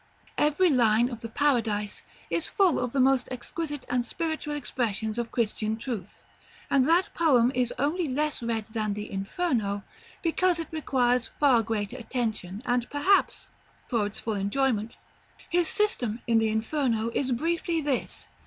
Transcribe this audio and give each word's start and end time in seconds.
Every 0.39 0.71
line 0.71 1.11
of 1.11 1.21
the 1.21 1.29
"Paradise" 1.29 2.01
is 2.31 2.47
full 2.47 2.79
of 2.79 2.91
the 2.91 2.99
most 2.99 3.27
exquisite 3.29 3.85
and 3.87 4.03
spiritual 4.03 4.55
expressions 4.55 5.19
of 5.19 5.31
Christian 5.31 5.77
truth; 5.77 6.25
and 6.71 6.89
that 6.89 7.13
poem 7.13 7.51
is 7.53 7.71
only 7.77 8.07
less 8.07 8.41
read 8.41 8.65
than 8.71 8.95
the 8.95 9.11
"Inferno" 9.11 9.83
because 10.23 10.59
it 10.59 10.69
requires 10.71 11.29
far 11.39 11.61
greater 11.61 11.97
attention, 11.97 12.63
and, 12.65 12.89
perhaps, 12.89 13.45
for 13.87 14.07
its 14.07 14.19
full 14.19 14.33
enjoyment, 14.33 14.93
a 14.93 14.97
holier 14.97 14.97
heart.§ 14.97 15.39
LVIII. 15.43 15.45
His 15.59 15.67
system 15.67 16.21
in 16.25 16.39
the 16.39 16.49
"Inferno" 16.49 17.11
is 17.13 17.31
briefly 17.31 17.79
this. 17.79 18.25